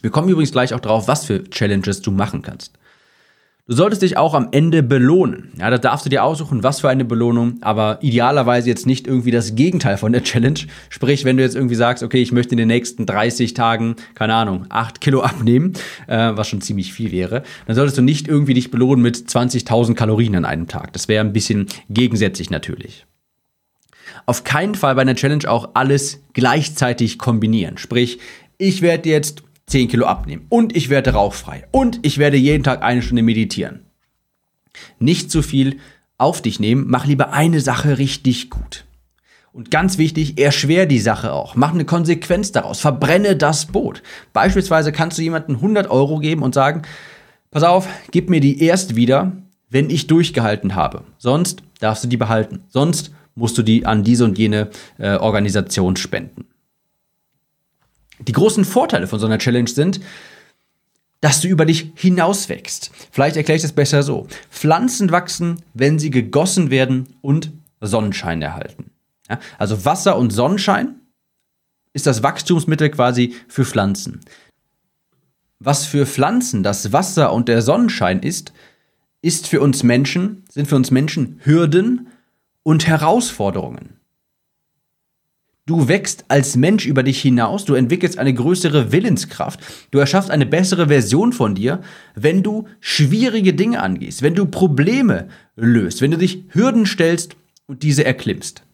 Wir 0.00 0.10
kommen 0.10 0.30
übrigens 0.30 0.52
gleich 0.52 0.72
auch 0.72 0.80
drauf, 0.80 1.08
was 1.08 1.26
für 1.26 1.44
Challenges 1.50 2.00
du 2.00 2.10
machen 2.10 2.40
kannst. 2.40 2.72
Du 3.68 3.76
solltest 3.76 4.02
dich 4.02 4.16
auch 4.16 4.34
am 4.34 4.48
Ende 4.50 4.82
belohnen. 4.82 5.52
Ja, 5.56 5.70
da 5.70 5.78
darfst 5.78 6.04
du 6.04 6.10
dir 6.10 6.24
aussuchen, 6.24 6.64
was 6.64 6.80
für 6.80 6.88
eine 6.88 7.04
Belohnung, 7.04 7.58
aber 7.60 7.98
idealerweise 8.02 8.68
jetzt 8.68 8.88
nicht 8.88 9.06
irgendwie 9.06 9.30
das 9.30 9.54
Gegenteil 9.54 9.98
von 9.98 10.10
der 10.10 10.24
Challenge. 10.24 10.58
Sprich, 10.88 11.24
wenn 11.24 11.36
du 11.36 11.44
jetzt 11.44 11.54
irgendwie 11.54 11.76
sagst, 11.76 12.02
okay, 12.02 12.20
ich 12.20 12.32
möchte 12.32 12.54
in 12.54 12.58
den 12.58 12.66
nächsten 12.66 13.06
30 13.06 13.54
Tagen, 13.54 13.94
keine 14.16 14.34
Ahnung, 14.34 14.66
8 14.68 15.00
Kilo 15.00 15.20
abnehmen, 15.22 15.74
äh, 16.08 16.32
was 16.34 16.48
schon 16.48 16.60
ziemlich 16.60 16.92
viel 16.92 17.12
wäre, 17.12 17.44
dann 17.66 17.76
solltest 17.76 17.98
du 17.98 18.02
nicht 18.02 18.26
irgendwie 18.26 18.54
dich 18.54 18.72
belohnen 18.72 19.00
mit 19.00 19.16
20.000 19.16 19.94
Kalorien 19.94 20.34
an 20.34 20.44
einem 20.44 20.66
Tag. 20.66 20.92
Das 20.92 21.06
wäre 21.06 21.24
ein 21.24 21.32
bisschen 21.32 21.66
gegensätzlich 21.88 22.50
natürlich. 22.50 23.06
Auf 24.26 24.42
keinen 24.42 24.74
Fall 24.74 24.96
bei 24.96 25.02
einer 25.02 25.14
Challenge 25.14 25.48
auch 25.48 25.70
alles 25.74 26.20
gleichzeitig 26.32 27.16
kombinieren. 27.16 27.78
Sprich, 27.78 28.18
ich 28.58 28.82
werde 28.82 29.08
jetzt 29.08 29.44
10 29.66 29.88
Kilo 29.88 30.06
abnehmen 30.06 30.46
und 30.48 30.76
ich 30.76 30.88
werde 30.88 31.12
rauchfrei 31.12 31.64
und 31.70 32.00
ich 32.02 32.18
werde 32.18 32.36
jeden 32.36 32.64
Tag 32.64 32.82
eine 32.82 33.02
Stunde 33.02 33.22
meditieren. 33.22 33.80
Nicht 34.98 35.30
zu 35.30 35.42
viel 35.42 35.78
auf 36.18 36.42
dich 36.42 36.60
nehmen, 36.60 36.86
mach 36.88 37.06
lieber 37.06 37.32
eine 37.32 37.60
Sache 37.60 37.98
richtig 37.98 38.50
gut. 38.50 38.84
Und 39.52 39.70
ganz 39.70 39.98
wichtig, 39.98 40.38
erschwer 40.38 40.86
die 40.86 40.98
Sache 40.98 41.32
auch. 41.32 41.56
Mach 41.56 41.74
eine 41.74 41.84
Konsequenz 41.84 42.52
daraus. 42.52 42.80
Verbrenne 42.80 43.36
das 43.36 43.66
Boot. 43.66 44.02
Beispielsweise 44.32 44.92
kannst 44.92 45.18
du 45.18 45.22
jemandem 45.22 45.56
100 45.56 45.90
Euro 45.90 46.20
geben 46.20 46.42
und 46.42 46.54
sagen, 46.54 46.82
pass 47.50 47.62
auf, 47.62 47.86
gib 48.12 48.30
mir 48.30 48.40
die 48.40 48.62
erst 48.62 48.96
wieder, 48.96 49.32
wenn 49.68 49.90
ich 49.90 50.06
durchgehalten 50.06 50.74
habe. 50.74 51.02
Sonst 51.18 51.62
darfst 51.80 52.04
du 52.04 52.08
die 52.08 52.16
behalten. 52.16 52.60
Sonst 52.68 53.12
musst 53.34 53.58
du 53.58 53.62
die 53.62 53.84
an 53.84 54.04
diese 54.04 54.24
und 54.24 54.38
jene 54.38 54.70
äh, 54.98 55.16
Organisation 55.16 55.96
spenden. 55.96 56.46
Die 58.26 58.32
großen 58.32 58.64
Vorteile 58.64 59.06
von 59.06 59.18
so 59.18 59.26
einer 59.26 59.38
Challenge 59.38 59.68
sind, 59.68 60.00
dass 61.20 61.40
du 61.40 61.48
über 61.48 61.64
dich 61.64 61.92
hinauswächst. 61.94 62.90
Vielleicht 63.12 63.36
erkläre 63.36 63.56
ich 63.56 63.62
das 63.62 63.72
besser 63.72 64.02
so. 64.02 64.26
Pflanzen 64.50 65.10
wachsen, 65.12 65.62
wenn 65.72 65.98
sie 65.98 66.10
gegossen 66.10 66.70
werden 66.70 67.14
und 67.20 67.52
Sonnenschein 67.80 68.42
erhalten. 68.42 68.90
Ja, 69.30 69.38
also 69.56 69.84
Wasser 69.84 70.16
und 70.16 70.30
Sonnenschein 70.32 70.96
ist 71.92 72.06
das 72.06 72.22
Wachstumsmittel 72.22 72.90
quasi 72.90 73.34
für 73.48 73.64
Pflanzen. 73.64 74.20
Was 75.60 75.86
für 75.86 76.06
Pflanzen 76.06 76.64
das 76.64 76.92
Wasser 76.92 77.32
und 77.32 77.48
der 77.48 77.62
Sonnenschein 77.62 78.20
ist, 78.20 78.52
ist 79.20 79.46
für 79.46 79.60
uns 79.60 79.84
Menschen, 79.84 80.44
sind 80.50 80.66
für 80.66 80.74
uns 80.74 80.90
Menschen 80.90 81.40
Hürden 81.44 82.08
und 82.64 82.88
Herausforderungen. 82.88 84.00
Du 85.64 85.86
wächst 85.86 86.24
als 86.26 86.56
Mensch 86.56 86.86
über 86.86 87.04
dich 87.04 87.22
hinaus, 87.22 87.64
du 87.64 87.74
entwickelst 87.74 88.18
eine 88.18 88.34
größere 88.34 88.90
Willenskraft, 88.90 89.60
du 89.92 89.98
erschaffst 89.98 90.30
eine 90.30 90.44
bessere 90.44 90.88
Version 90.88 91.32
von 91.32 91.54
dir, 91.54 91.82
wenn 92.16 92.42
du 92.42 92.66
schwierige 92.80 93.54
Dinge 93.54 93.80
angehst, 93.80 94.22
wenn 94.22 94.34
du 94.34 94.46
Probleme 94.46 95.28
löst, 95.54 96.00
wenn 96.00 96.10
du 96.10 96.18
dich 96.18 96.44
Hürden 96.48 96.84
stellst 96.84 97.36
und 97.66 97.84
diese 97.84 98.04
erklimmst. 98.04 98.64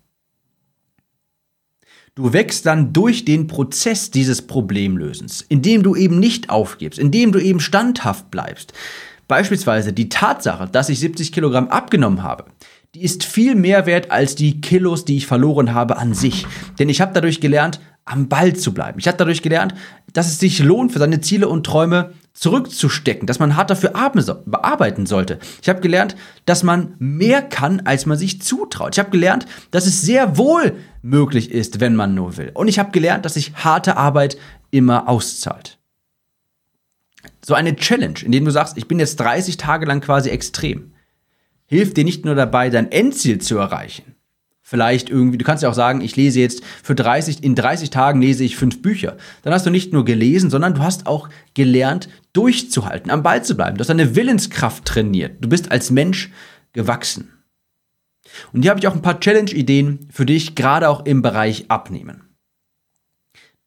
Du 2.15 2.33
wächst 2.33 2.65
dann 2.65 2.95
durch 2.95 3.27
den 3.27 3.49
Prozess 3.49 4.11
dieses 4.11 4.43
Problemlösens, 4.43 5.43
indem 5.43 5.83
du 5.83 5.95
eben 5.95 6.19
nicht 6.19 6.49
aufgibst, 6.49 6.99
indem 6.99 7.33
du 7.33 7.39
eben 7.39 7.61
standhaft 7.61 8.31
bleibst. 8.31 8.73
Beispielsweise 9.29 9.93
die 9.93 10.09
Tatsache, 10.09 10.67
dass 10.73 10.89
ich 10.89 10.99
70 11.01 11.33
Kilogramm 11.33 11.69
abgenommen 11.69 12.23
habe, 12.23 12.47
die 12.95 13.03
ist 13.03 13.25
viel 13.25 13.55
mehr 13.55 13.87
wert 13.87 14.11
als 14.11 14.35
die 14.35 14.61
Kilos, 14.61 15.05
die 15.05 15.19
ich 15.19 15.27
verloren 15.27 15.75
habe 15.75 15.99
an 15.99 16.15
sich. 16.15 16.47
Denn 16.79 16.89
ich 16.89 17.01
habe 17.01 17.13
dadurch 17.13 17.41
gelernt, 17.41 17.81
am 18.05 18.29
Ball 18.29 18.55
zu 18.55 18.73
bleiben. 18.73 18.99
Ich 18.99 19.07
habe 19.07 19.19
dadurch 19.19 19.43
gelernt, 19.43 19.75
dass 20.13 20.29
es 20.29 20.39
sich 20.39 20.59
lohnt, 20.61 20.93
für 20.93 20.99
seine 20.99 21.21
Ziele 21.21 21.49
und 21.49 21.65
Träume 21.65 22.15
zurückzustecken, 22.33 23.27
dass 23.27 23.39
man 23.39 23.57
hart 23.57 23.71
dafür 23.71 23.97
arbeiten 23.97 25.07
sollte. 25.07 25.39
Ich 25.61 25.69
habe 25.69 25.81
gelernt, 25.81 26.17
dass 26.47 26.63
man 26.63 26.95
mehr 26.99 27.43
kann, 27.43 27.81
als 27.85 28.07
man 28.07 28.17
sich 28.17 28.41
zutraut. 28.41 28.95
Ich 28.95 28.99
habe 28.99 29.11
gelernt, 29.11 29.47
dass 29.71 29.87
es 29.87 30.03
sehr 30.03 30.39
wohl 30.39 30.77
möglich 31.03 31.51
ist, 31.51 31.81
wenn 31.81 31.97
man 31.97 32.15
nur 32.15 32.37
will. 32.37 32.51
Und 32.55 32.69
ich 32.69 32.79
habe 32.79 32.93
gelernt, 32.93 33.25
dass 33.25 33.35
sich 33.35 33.55
harte 33.57 33.97
Arbeit 33.97 34.39
immer 34.71 35.09
auszahlt. 35.09 35.79
So 37.45 37.55
eine 37.55 37.77
Challenge, 37.77 38.21
in 38.23 38.33
dem 38.33 38.45
du 38.45 38.51
sagst, 38.51 38.79
ich 38.79 38.89
bin 38.89 38.99
jetzt 38.99 39.17
30 39.17 39.57
Tage 39.57 39.87
lang 39.87 40.01
quasi 40.01 40.31
extrem, 40.31 40.93
hilft 41.69 41.97
dir 41.97 42.05
nicht 42.05 42.25
nur 42.25 42.35
dabei, 42.35 42.71
dein 42.71 42.91
Endziel 42.91 43.39
zu 43.39 43.57
erreichen, 43.59 44.17
vielleicht 44.63 45.09
irgendwie, 45.09 45.39
du 45.39 45.45
kannst 45.45 45.63
ja 45.63 45.71
auch 45.71 45.75
sagen, 45.75 46.01
ich 46.01 46.17
lese 46.17 46.41
jetzt 46.41 46.63
für 46.83 46.95
30, 46.95 47.45
in 47.45 47.55
30 47.55 47.91
Tagen 47.91 48.21
lese 48.21 48.45
ich 48.45 48.57
fünf 48.57 48.83
Bücher. 48.83 49.17
Dann 49.43 49.55
hast 49.55 49.65
du 49.65 49.71
nicht 49.71 49.93
nur 49.93 50.05
gelesen, 50.05 50.51
sondern 50.51 50.75
du 50.75 50.83
hast 50.83 51.07
auch 51.07 51.29
gelernt, 51.55 52.09
durchzuhalten, 52.33 53.11
am 53.11 53.23
Ball 53.23 53.45
zu 53.45 53.57
bleiben. 53.57 53.77
Du 53.77 53.81
hast 53.81 53.89
deine 53.89 54.17
Willenskraft 54.17 54.85
trainiert. 54.85 55.37
Du 55.41 55.49
bist 55.49 55.71
als 55.71 55.91
Mensch 55.91 56.31
gewachsen. 56.73 57.31
Und 58.53 58.63
hier 58.63 58.71
habe 58.71 58.81
ich 58.81 58.87
auch 58.87 58.95
ein 58.95 59.03
paar 59.03 59.21
Challenge-Ideen 59.21 60.09
für 60.11 60.27
dich, 60.27 60.55
gerade 60.55 60.89
auch 60.89 61.07
im 61.07 61.23
Bereich 61.23 61.71
Abnehmen. 61.71 62.25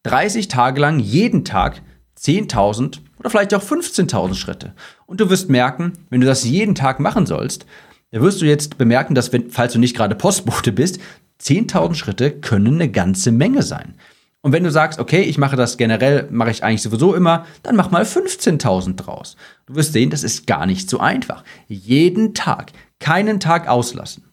30 0.03 0.47
Tage 0.47 0.81
lang 0.81 0.99
jeden 0.99 1.45
Tag 1.45 1.81
10.000 2.19 2.99
oder 3.19 3.29
vielleicht 3.29 3.53
auch 3.53 3.63
15.000 3.63 4.35
Schritte. 4.35 4.73
Und 5.07 5.19
du 5.19 5.29
wirst 5.29 5.49
merken, 5.49 5.93
wenn 6.09 6.21
du 6.21 6.27
das 6.27 6.43
jeden 6.43 6.75
Tag 6.75 6.99
machen 6.99 7.25
sollst, 7.25 7.65
da 8.11 8.21
wirst 8.21 8.41
du 8.41 8.45
jetzt 8.45 8.77
bemerken, 8.77 9.15
dass, 9.15 9.31
wenn, 9.33 9.49
falls 9.49 9.73
du 9.73 9.79
nicht 9.79 9.95
gerade 9.95 10.15
Postbote 10.15 10.71
bist, 10.71 10.99
10.000 11.41 11.95
Schritte 11.95 12.31
können 12.31 12.75
eine 12.75 12.89
ganze 12.89 13.31
Menge 13.31 13.63
sein. 13.63 13.95
Und 14.41 14.53
wenn 14.53 14.63
du 14.63 14.71
sagst, 14.71 14.99
okay, 14.99 15.21
ich 15.21 15.37
mache 15.37 15.55
das 15.55 15.77
generell, 15.77 16.27
mache 16.31 16.51
ich 16.51 16.63
eigentlich 16.63 16.81
sowieso 16.81 17.13
immer, 17.13 17.45
dann 17.63 17.75
mach 17.75 17.91
mal 17.91 18.03
15.000 18.03 18.95
draus. 18.95 19.35
Du 19.67 19.75
wirst 19.75 19.93
sehen, 19.93 20.09
das 20.09 20.23
ist 20.23 20.47
gar 20.47 20.65
nicht 20.65 20.89
so 20.89 20.99
einfach. 20.99 21.43
Jeden 21.67 22.33
Tag, 22.33 22.71
keinen 22.99 23.39
Tag 23.39 23.67
auslassen. 23.67 24.23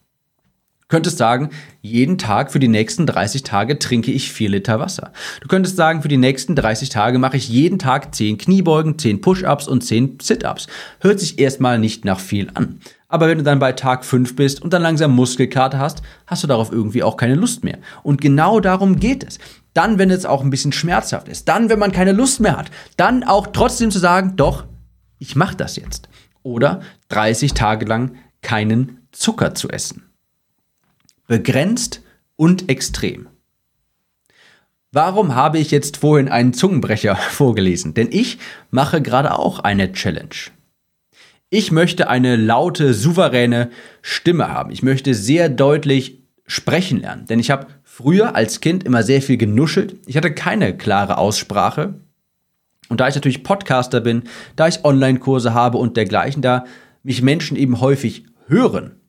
Du 0.81 0.95
könntest 0.95 1.19
sagen, 1.19 1.49
jeden 1.83 2.17
Tag 2.17 2.51
für 2.51 2.57
die 2.57 2.67
nächsten 2.67 3.05
30 3.05 3.43
Tage 3.43 3.77
trinke 3.77 4.11
ich 4.11 4.31
4 4.31 4.49
Liter 4.49 4.79
Wasser. 4.79 5.13
Du 5.39 5.47
könntest 5.47 5.77
sagen, 5.77 6.01
für 6.01 6.07
die 6.07 6.17
nächsten 6.17 6.55
30 6.55 6.89
Tage 6.89 7.19
mache 7.19 7.37
ich 7.37 7.47
jeden 7.47 7.77
Tag 7.77 8.15
10 8.15 8.39
Kniebeugen, 8.39 8.97
10 8.97 9.21
Push-Ups 9.21 9.67
und 9.67 9.81
10 9.81 10.17
Sit-Ups. 10.19 10.65
Hört 10.99 11.19
sich 11.19 11.37
erstmal 11.37 11.77
nicht 11.77 12.05
nach 12.05 12.19
viel 12.19 12.49
an. 12.55 12.79
Aber 13.11 13.27
wenn 13.27 13.39
du 13.39 13.43
dann 13.43 13.57
bei 13.57 13.73
Tag 13.73 14.05
5 14.05 14.35
bist 14.35 14.61
und 14.61 14.71
dann 14.71 14.83
langsam 14.83 15.11
Muskelkater 15.11 15.79
hast, 15.79 16.03
hast 16.27 16.43
du 16.43 16.47
darauf 16.47 16.71
irgendwie 16.71 17.01
auch 17.01 17.17
keine 17.17 17.33
Lust 17.33 17.63
mehr. 17.63 17.79
Und 18.03 18.21
genau 18.21 18.59
darum 18.59 18.99
geht 18.99 19.23
es. 19.23 19.39
Dann, 19.73 19.97
wenn 19.97 20.11
es 20.11 20.25
auch 20.25 20.43
ein 20.43 20.51
bisschen 20.51 20.71
schmerzhaft 20.71 21.27
ist, 21.27 21.49
dann, 21.49 21.69
wenn 21.69 21.79
man 21.79 21.91
keine 21.91 22.11
Lust 22.11 22.39
mehr 22.39 22.55
hat, 22.55 22.69
dann 22.97 23.23
auch 23.23 23.47
trotzdem 23.47 23.89
zu 23.89 23.97
sagen, 23.97 24.35
doch, 24.35 24.65
ich 25.17 25.35
mache 25.35 25.55
das 25.55 25.75
jetzt. 25.75 26.07
Oder 26.43 26.81
30 27.09 27.55
Tage 27.55 27.85
lang 27.85 28.15
keinen 28.43 29.07
Zucker 29.11 29.55
zu 29.55 29.69
essen. 29.69 30.03
Begrenzt 31.27 32.01
und 32.35 32.69
extrem. 32.69 33.27
Warum 34.91 35.33
habe 35.33 35.57
ich 35.57 35.71
jetzt 35.71 35.97
vorhin 35.97 36.29
einen 36.29 36.53
Zungenbrecher 36.53 37.15
vorgelesen? 37.31 37.95
Denn 37.95 38.09
ich 38.11 38.37
mache 38.69 39.01
gerade 39.01 39.37
auch 39.37 39.59
eine 39.59 39.91
Challenge. 39.93 40.51
Ich 41.51 41.71
möchte 41.71 42.09
eine 42.09 42.35
laute, 42.35 42.93
souveräne 42.93 43.71
Stimme 44.01 44.49
haben. 44.49 44.71
Ich 44.71 44.83
möchte 44.83 45.15
sehr 45.15 45.49
deutlich 45.49 46.19
sprechen 46.45 47.01
lernen. 47.01 47.25
Denn 47.25 47.39
ich 47.39 47.49
habe 47.49 47.67
früher 47.83 48.35
als 48.35 48.61
Kind 48.61 48.83
immer 48.83 49.01
sehr 49.01 49.21
viel 49.21 49.37
genuschelt. 49.37 49.95
Ich 50.05 50.15
hatte 50.15 50.33
keine 50.33 50.77
klare 50.77 51.17
Aussprache. 51.17 51.95
Und 52.89 52.99
da 52.99 53.07
ich 53.07 53.15
natürlich 53.15 53.43
Podcaster 53.43 53.99
bin, 53.99 54.23
da 54.55 54.67
ich 54.67 54.85
Online-Kurse 54.85 55.53
habe 55.53 55.77
und 55.77 55.97
dergleichen, 55.97 56.41
da 56.41 56.65
mich 57.03 57.21
Menschen 57.21 57.57
eben 57.57 57.81
häufig 57.81 58.25
hören, 58.47 58.99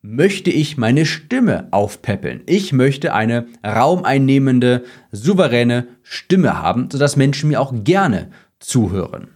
möchte 0.00 0.50
ich 0.50 0.76
meine 0.76 1.06
Stimme 1.06 1.68
aufpäppeln. 1.70 2.42
Ich 2.46 2.72
möchte 2.72 3.14
eine 3.14 3.46
raumeinnehmende, 3.64 4.84
souveräne 5.12 5.86
Stimme 6.02 6.60
haben, 6.60 6.88
sodass 6.90 7.16
Menschen 7.16 7.50
mir 7.50 7.60
auch 7.60 7.72
gerne 7.84 8.30
zuhören. 8.58 9.28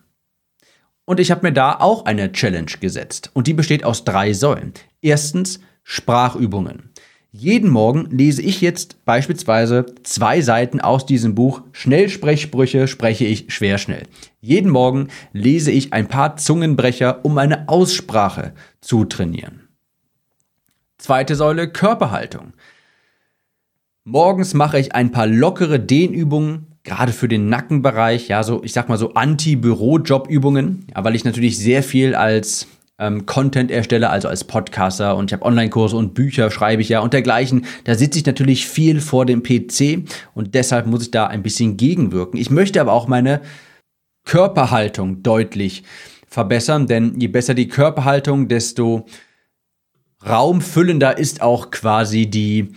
Und 1.06 1.20
ich 1.20 1.30
habe 1.30 1.46
mir 1.46 1.52
da 1.52 1.76
auch 1.78 2.04
eine 2.04 2.32
Challenge 2.32 2.72
gesetzt. 2.80 3.30
Und 3.32 3.46
die 3.46 3.54
besteht 3.54 3.84
aus 3.84 4.04
drei 4.04 4.34
Säulen. 4.34 4.75
Erstens 5.00 5.60
Sprachübungen. 5.82 6.90
Jeden 7.30 7.70
Morgen 7.70 8.08
lese 8.10 8.42
ich 8.42 8.60
jetzt 8.60 9.04
beispielsweise 9.04 9.86
zwei 10.02 10.40
Seiten 10.40 10.80
aus 10.80 11.06
diesem 11.06 11.34
Buch 11.34 11.62
Schnellsprechsprüche 11.72 12.88
spreche 12.88 13.25
ich 13.26 13.52
schwer 13.52 13.78
schnell. 13.78 14.04
Jeden 14.40 14.70
Morgen 14.70 15.08
lese 15.32 15.70
ich 15.70 15.92
ein 15.92 16.08
paar 16.08 16.36
Zungenbrecher, 16.36 17.25
um 17.25 17.34
meine 17.34 17.68
Aussprache 17.68 18.54
zu 18.80 19.04
trainieren. 19.04 19.68
Zweite 20.98 21.36
Säule 21.36 21.68
Körperhaltung. 21.70 22.54
Morgens 24.02 24.54
mache 24.54 24.78
ich 24.78 24.94
ein 24.94 25.12
paar 25.12 25.26
lockere 25.26 25.78
Dehnübungen, 25.78 26.75
gerade 26.86 27.12
für 27.12 27.28
den 27.28 27.48
Nackenbereich, 27.48 28.28
ja, 28.28 28.42
so, 28.42 28.62
ich 28.64 28.72
sag 28.72 28.88
mal 28.88 28.96
so 28.96 29.12
Anti-Büro-Job-Übungen, 29.12 30.86
ja, 30.94 31.04
weil 31.04 31.14
ich 31.14 31.24
natürlich 31.24 31.58
sehr 31.58 31.82
viel 31.82 32.14
als 32.14 32.68
ähm, 32.98 33.26
Content 33.26 33.70
erstelle, 33.70 34.08
also 34.08 34.28
als 34.28 34.44
Podcaster 34.44 35.16
und 35.16 35.30
ich 35.30 35.32
habe 35.34 35.44
Online-Kurse 35.44 35.96
und 35.96 36.14
Bücher 36.14 36.50
schreibe 36.50 36.80
ich 36.82 36.88
ja 36.88 37.00
und 37.00 37.12
dergleichen. 37.12 37.66
Da 37.84 37.94
sitze 37.94 38.18
ich 38.18 38.26
natürlich 38.26 38.66
viel 38.66 39.00
vor 39.00 39.26
dem 39.26 39.42
PC 39.42 40.08
und 40.34 40.54
deshalb 40.54 40.86
muss 40.86 41.02
ich 41.02 41.10
da 41.10 41.26
ein 41.26 41.42
bisschen 41.42 41.76
gegenwirken. 41.76 42.38
Ich 42.38 42.50
möchte 42.50 42.80
aber 42.80 42.92
auch 42.92 43.08
meine 43.08 43.42
Körperhaltung 44.24 45.22
deutlich 45.22 45.82
verbessern, 46.28 46.86
denn 46.86 47.20
je 47.20 47.28
besser 47.28 47.54
die 47.54 47.68
Körperhaltung, 47.68 48.48
desto 48.48 49.06
raumfüllender 50.26 51.18
ist 51.18 51.42
auch 51.42 51.70
quasi 51.70 52.26
die, 52.26 52.72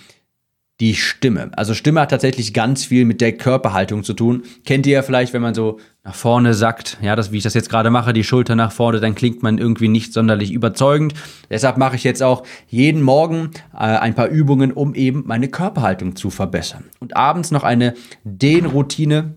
die 0.80 0.96
Stimme. 0.96 1.52
Also 1.58 1.74
Stimme 1.74 2.00
hat 2.00 2.12
tatsächlich 2.12 2.54
ganz 2.54 2.86
viel 2.86 3.04
mit 3.04 3.20
der 3.20 3.34
Körperhaltung 3.34 4.04
zu 4.04 4.14
tun. 4.14 4.44
Kennt 4.66 4.88
ihr 4.88 4.94
ja 4.94 5.02
vielleicht, 5.02 5.34
wenn 5.34 5.42
man 5.42 5.54
so 5.54 5.80
nach 6.06 6.16
vorne 6.16 6.54
sackt, 6.54 6.98
ja, 7.02 7.18
das, 7.18 7.32
wie 7.32 7.38
ich 7.38 7.44
das 7.44 7.54
jetzt 7.54 7.70
gerade 7.70 7.90
mache, 7.90 8.14
die 8.14 8.24
Schulter 8.24 8.56
nach 8.56 8.72
vorne, 8.72 9.02
dann 9.02 9.14
klingt 9.14 9.44
man 9.44 9.58
irgendwie 9.58 9.90
nicht 9.90 10.14
sonderlich 10.14 10.52
überzeugend. 10.52 11.14
Deshalb 11.50 11.78
mache 11.78 11.98
ich 11.98 12.06
jetzt 12.06 12.24
auch 12.24 12.44
jeden 12.68 13.02
Morgen 13.02 13.52
äh, 13.74 13.78
ein 13.78 14.16
paar 14.16 14.30
Übungen, 14.30 14.72
um 14.72 14.96
eben 14.96 15.24
meine 15.28 15.50
Körperhaltung 15.50 16.16
zu 16.16 16.30
verbessern. 16.30 16.86
Und 17.00 17.18
abends 17.18 17.52
noch 17.52 17.64
eine 17.64 17.94
Dehnroutine, 18.24 19.36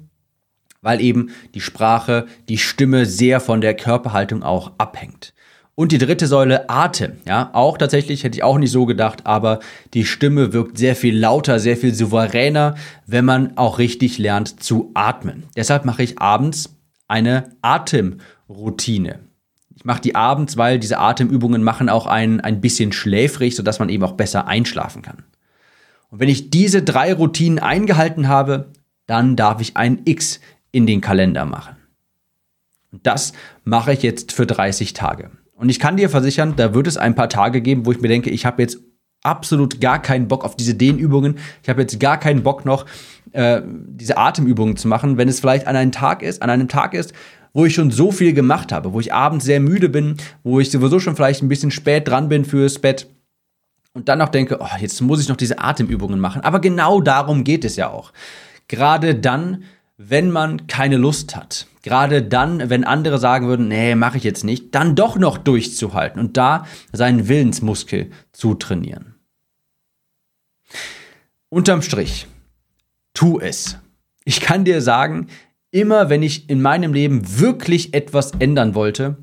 weil 0.80 1.00
eben 1.00 1.30
die 1.54 1.61
Sprache, 1.61 2.26
die 2.49 2.58
Stimme 2.58 3.04
sehr 3.04 3.40
von 3.40 3.61
der 3.61 3.75
Körperhaltung 3.75 4.44
auch 4.44 4.72
abhängt. 4.78 5.34
Und 5.74 5.90
die 5.90 5.98
dritte 5.98 6.26
Säule, 6.26 6.68
Atem. 6.68 7.18
Ja, 7.26 7.50
auch 7.54 7.78
tatsächlich 7.78 8.24
hätte 8.24 8.36
ich 8.36 8.42
auch 8.42 8.58
nicht 8.58 8.70
so 8.70 8.84
gedacht, 8.84 9.24
aber 9.24 9.60
die 9.94 10.04
Stimme 10.04 10.52
wirkt 10.52 10.76
sehr 10.76 10.94
viel 10.94 11.18
lauter, 11.18 11.58
sehr 11.58 11.78
viel 11.78 11.94
souveräner, 11.94 12.74
wenn 13.06 13.24
man 13.24 13.56
auch 13.56 13.78
richtig 13.78 14.18
lernt 14.18 14.62
zu 14.62 14.90
atmen. 14.94 15.44
Deshalb 15.56 15.86
mache 15.86 16.02
ich 16.02 16.18
abends 16.18 16.76
eine 17.08 17.56
Atemroutine. 17.62 19.20
Ich 19.74 19.86
mache 19.86 20.02
die 20.02 20.14
abends, 20.14 20.58
weil 20.58 20.78
diese 20.78 20.98
Atemübungen 20.98 21.62
machen 21.62 21.88
auch 21.88 22.06
ein, 22.06 22.40
ein 22.40 22.60
bisschen 22.60 22.92
schläfrig, 22.92 23.56
sodass 23.56 23.78
man 23.78 23.88
eben 23.88 24.04
auch 24.04 24.12
besser 24.12 24.46
einschlafen 24.46 25.00
kann. 25.00 25.24
Und 26.10 26.20
wenn 26.20 26.28
ich 26.28 26.50
diese 26.50 26.82
drei 26.82 27.14
Routinen 27.14 27.58
eingehalten 27.58 28.28
habe, 28.28 28.72
dann 29.06 29.36
darf 29.36 29.62
ich 29.62 29.76
ein 29.78 30.02
X 30.04 30.40
in 30.70 30.86
den 30.86 31.00
Kalender 31.00 31.46
machen. 31.46 31.76
Und 32.92 33.06
das 33.06 33.32
mache 33.64 33.94
ich 33.94 34.02
jetzt 34.02 34.32
für 34.32 34.46
30 34.46 34.92
Tage. 34.92 35.30
Und 35.62 35.69
ich 35.69 35.78
kann 35.78 35.97
dir 35.97 36.11
versichern, 36.11 36.54
da 36.57 36.75
wird 36.75 36.88
es 36.88 36.97
ein 36.97 37.14
paar 37.14 37.28
Tage 37.28 37.61
geben, 37.61 37.87
wo 37.87 37.92
ich 37.92 38.00
mir 38.00 38.09
denke, 38.09 38.31
ich 38.31 38.45
habe 38.45 38.61
jetzt 38.61 38.78
absolut 39.23 39.81
gar 39.81 40.02
keinen 40.02 40.26
Bock 40.26 40.45
auf 40.45 40.57
diese 40.57 40.75
Dehnübungen. 40.75 41.38
Ich 41.62 41.69
habe 41.69 41.83
jetzt 41.83 42.00
gar 42.00 42.19
keinen 42.19 42.42
Bock 42.42 42.64
noch, 42.64 42.85
äh, 43.31 43.62
diese 43.64 44.19
Atemübungen 44.19 44.76
zu 44.76 44.88
machen. 44.88 45.19
Wenn 45.19 45.28
es 45.28 45.38
vielleicht 45.38 45.69
an 45.69 45.76
einem 45.76 45.92
Tag 45.92 46.25
ist, 46.25 46.42
an 46.42 46.50
einem 46.50 46.66
Tag 46.66 46.95
ist, 46.95 47.12
wo 47.52 47.64
ich 47.64 47.76
schon 47.76 47.92
so 47.92 48.11
viel 48.11 48.33
gemacht 48.33 48.73
habe, 48.73 48.92
wo 48.92 48.99
ich 48.99 49.14
abends 49.14 49.45
sehr 49.45 49.61
müde 49.61 49.88
bin, 49.88 50.16
wo 50.42 50.59
ich 50.59 50.69
sowieso 50.69 50.99
schon 50.99 51.14
vielleicht 51.14 51.45
ein 51.45 51.49
bisschen 51.49 51.71
spät 51.71 52.09
dran 52.09 52.28
bin 52.28 52.45
fürs 52.45 52.81
Bett 52.81 53.09
und 53.95 54.09
dann 54.09 54.19
noch 54.19 54.31
denke, 54.31 54.59
oh, 54.61 54.76
jetzt 54.81 55.00
muss 55.00 55.21
ich 55.21 55.28
noch 55.28 55.37
diese 55.37 55.61
Atemübungen 55.61 56.19
machen. 56.19 56.42
Aber 56.42 56.59
genau 56.59 57.00
darum 57.00 57.45
geht 57.45 57.64
es 57.64 57.76
ja 57.76 57.88
auch. 57.88 58.12
Gerade 58.66 59.14
dann, 59.14 59.62
wenn 59.96 60.30
man 60.30 60.66
keine 60.66 60.96
Lust 60.96 61.37
hat, 61.37 61.66
gerade 61.82 62.22
dann, 62.22 62.70
wenn 62.70 62.84
andere 62.84 63.18
sagen 63.18 63.46
würden, 63.46 63.68
nee, 63.68 63.94
mache 63.94 64.16
ich 64.16 64.25
jetzt 64.25 64.44
nicht, 64.44 64.75
dann 64.75 64.94
doch 64.94 65.16
noch 65.16 65.38
durchzuhalten 65.38 66.20
und 66.20 66.37
da 66.37 66.66
seinen 66.92 67.28
Willensmuskel 67.28 68.11
zu 68.32 68.54
trainieren. 68.54 69.14
Unterm 71.49 71.82
Strich, 71.82 72.26
tu 73.14 73.38
es. 73.38 73.78
Ich 74.25 74.40
kann 74.40 74.64
dir 74.64 74.80
sagen, 74.80 75.26
immer 75.70 76.08
wenn 76.08 76.22
ich 76.22 76.49
in 76.49 76.62
meinem 76.62 76.94
Leben 76.94 77.38
wirklich 77.40 77.92
etwas 77.94 78.32
ändern 78.32 78.75
wollte, 78.75 79.18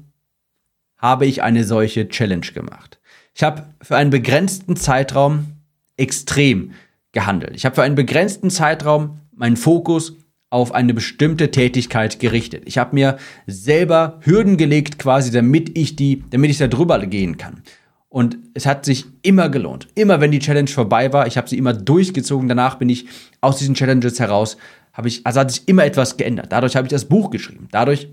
habe 0.97 1.25
ich 1.25 1.41
eine 1.41 1.63
solche 1.63 2.09
Challenge 2.09 2.45
gemacht. 2.53 2.99
Ich 3.33 3.43
habe 3.43 3.73
für 3.81 3.95
einen 3.95 4.09
begrenzten 4.09 4.75
Zeitraum 4.75 5.53
extrem 5.95 6.73
gehandelt. 7.13 7.55
Ich 7.55 7.65
habe 7.65 7.75
für 7.75 7.83
einen 7.83 7.95
begrenzten 7.95 8.49
Zeitraum 8.49 9.19
meinen 9.31 9.57
Fokus 9.57 10.17
auf 10.49 10.73
eine 10.73 10.93
bestimmte 10.93 11.51
Tätigkeit 11.51 12.19
gerichtet. 12.19 12.63
Ich 12.65 12.77
habe 12.77 12.95
mir 12.95 13.17
selber 13.45 14.19
Hürden 14.21 14.57
gelegt, 14.57 14.97
quasi, 14.97 15.31
damit 15.31 15.77
ich 15.77 15.95
die, 15.95 16.23
damit 16.31 16.49
ich 16.49 16.57
da 16.57 16.67
drüber 16.67 16.99
gehen 17.05 17.37
kann. 17.37 17.61
Und 18.09 18.37
es 18.55 18.65
hat 18.65 18.85
sich 18.85 19.05
immer 19.21 19.49
gelohnt. 19.49 19.87
Immer 19.93 20.19
wenn 20.19 20.31
die 20.31 20.39
Challenge 20.39 20.67
vorbei 20.67 21.13
war, 21.13 21.27
ich 21.27 21.37
habe 21.37 21.47
sie 21.47 21.59
immer 21.59 21.73
durchgezogen. 21.73 22.49
Danach 22.49 22.75
bin 22.75 22.89
ich 22.89 23.05
aus 23.39 23.57
diesen 23.57 23.75
Challenges 23.75 24.19
heraus, 24.19 24.57
habe 24.93 25.07
ich, 25.07 25.25
also 25.25 25.39
hat 25.39 25.51
sich 25.51 25.67
immer 25.67 25.85
etwas 25.85 26.17
geändert. 26.17 26.51
Dadurch 26.51 26.75
habe 26.75 26.87
ich 26.87 26.91
das 26.91 27.05
Buch 27.05 27.29
geschrieben. 27.29 27.67
Dadurch 27.71 28.09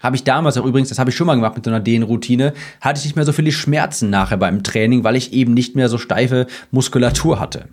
habe 0.00 0.16
ich 0.16 0.24
damals 0.24 0.58
auch 0.58 0.66
übrigens, 0.66 0.88
das 0.88 0.98
habe 0.98 1.10
ich 1.10 1.16
schon 1.16 1.28
mal 1.28 1.36
gemacht 1.36 1.54
mit 1.54 1.64
so 1.64 1.70
einer 1.70 1.78
Dehnroutine, 1.78 2.54
hatte 2.80 2.98
ich 2.98 3.04
nicht 3.04 3.14
mehr 3.14 3.24
so 3.24 3.30
viele 3.30 3.52
Schmerzen 3.52 4.10
nachher 4.10 4.36
beim 4.36 4.64
Training, 4.64 5.04
weil 5.04 5.14
ich 5.14 5.32
eben 5.32 5.54
nicht 5.54 5.76
mehr 5.76 5.88
so 5.88 5.98
steife 5.98 6.48
Muskulatur 6.72 7.38
hatte. 7.38 7.68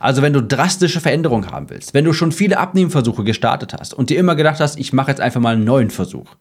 Also 0.00 0.22
wenn 0.22 0.32
du 0.32 0.42
drastische 0.42 1.00
Veränderungen 1.00 1.50
haben 1.50 1.70
willst, 1.70 1.94
wenn 1.94 2.04
du 2.04 2.12
schon 2.12 2.32
viele 2.32 2.58
Abnehmversuche 2.58 3.24
gestartet 3.24 3.74
hast 3.78 3.94
und 3.94 4.10
dir 4.10 4.18
immer 4.18 4.34
gedacht 4.36 4.60
hast, 4.60 4.78
ich 4.78 4.92
mache 4.92 5.10
jetzt 5.10 5.20
einfach 5.20 5.40
mal 5.40 5.54
einen 5.54 5.64
neuen 5.64 5.90
Versuch. 5.90 6.36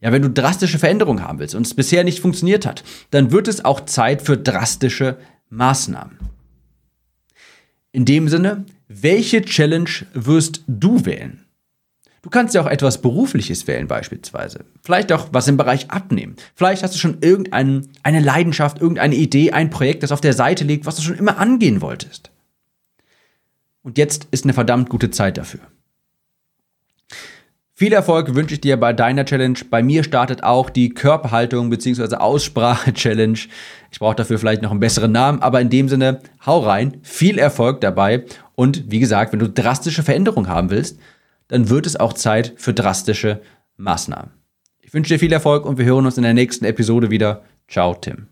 Ja, 0.00 0.12
wenn 0.12 0.22
du 0.22 0.30
drastische 0.30 0.78
Veränderungen 0.78 1.22
haben 1.26 1.38
willst 1.38 1.54
und 1.54 1.66
es 1.66 1.74
bisher 1.74 2.04
nicht 2.04 2.20
funktioniert 2.20 2.66
hat, 2.66 2.84
dann 3.10 3.30
wird 3.30 3.48
es 3.48 3.64
auch 3.64 3.80
Zeit 3.86 4.22
für 4.22 4.36
drastische 4.36 5.16
Maßnahmen. 5.48 6.18
In 7.92 8.04
dem 8.04 8.28
Sinne, 8.28 8.66
welche 8.88 9.42
Challenge 9.42 9.88
wirst 10.12 10.62
du 10.66 11.06
wählen? 11.06 11.46
Du 12.20 12.30
kannst 12.30 12.54
ja 12.54 12.60
auch 12.60 12.66
etwas 12.66 13.00
Berufliches 13.00 13.66
wählen 13.68 13.86
beispielsweise. 13.86 14.64
Vielleicht 14.82 15.12
auch 15.12 15.28
was 15.30 15.46
im 15.46 15.56
Bereich 15.56 15.90
Abnehmen. 15.92 16.34
Vielleicht 16.56 16.82
hast 16.82 16.92
du 16.94 16.98
schon 16.98 17.18
irgendeine 17.20 17.84
Leidenschaft, 18.04 18.80
irgendeine 18.80 19.14
Idee, 19.14 19.52
ein 19.52 19.70
Projekt, 19.70 20.02
das 20.02 20.12
auf 20.12 20.20
der 20.20 20.32
Seite 20.32 20.64
liegt, 20.64 20.86
was 20.86 20.96
du 20.96 21.02
schon 21.02 21.16
immer 21.16 21.38
angehen 21.38 21.80
wolltest. 21.80 22.32
Und 23.86 23.98
jetzt 23.98 24.26
ist 24.32 24.42
eine 24.42 24.52
verdammt 24.52 24.88
gute 24.88 25.12
Zeit 25.12 25.38
dafür. 25.38 25.60
Viel 27.72 27.92
Erfolg 27.92 28.34
wünsche 28.34 28.54
ich 28.54 28.60
dir 28.60 28.76
bei 28.78 28.92
deiner 28.92 29.24
Challenge. 29.24 29.60
Bei 29.70 29.80
mir 29.80 30.02
startet 30.02 30.42
auch 30.42 30.70
die 30.70 30.88
Körperhaltung 30.88 31.70
bzw. 31.70 32.16
Aussprache-Challenge. 32.16 33.38
Ich 33.92 33.98
brauche 34.00 34.16
dafür 34.16 34.40
vielleicht 34.40 34.62
noch 34.62 34.72
einen 34.72 34.80
besseren 34.80 35.12
Namen, 35.12 35.40
aber 35.40 35.60
in 35.60 35.70
dem 35.70 35.88
Sinne, 35.88 36.20
hau 36.44 36.58
rein, 36.58 36.98
viel 37.02 37.38
Erfolg 37.38 37.80
dabei. 37.80 38.24
Und 38.56 38.90
wie 38.90 38.98
gesagt, 38.98 39.32
wenn 39.32 39.38
du 39.38 39.48
drastische 39.48 40.02
Veränderungen 40.02 40.48
haben 40.48 40.70
willst, 40.70 40.98
dann 41.46 41.68
wird 41.68 41.86
es 41.86 41.94
auch 41.94 42.14
Zeit 42.14 42.54
für 42.56 42.74
drastische 42.74 43.40
Maßnahmen. 43.76 44.32
Ich 44.80 44.94
wünsche 44.94 45.14
dir 45.14 45.20
viel 45.20 45.32
Erfolg 45.32 45.64
und 45.64 45.78
wir 45.78 45.84
hören 45.84 46.06
uns 46.06 46.16
in 46.16 46.24
der 46.24 46.34
nächsten 46.34 46.64
Episode 46.64 47.10
wieder. 47.10 47.44
Ciao, 47.68 47.94
Tim. 47.94 48.26